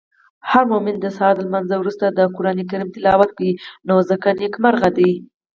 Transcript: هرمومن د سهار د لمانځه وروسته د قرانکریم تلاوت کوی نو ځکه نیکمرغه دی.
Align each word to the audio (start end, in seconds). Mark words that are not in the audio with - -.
هرمومن 0.51 0.95
د 0.99 1.05
سهار 1.15 1.33
د 1.37 1.41
لمانځه 1.47 1.75
وروسته 1.79 2.05
د 2.07 2.19
قرانکریم 2.35 2.89
تلاوت 2.95 3.29
کوی 3.37 3.51
نو 3.87 3.95
ځکه 4.09 4.27
نیکمرغه 4.41 4.89
دی. 4.97 5.11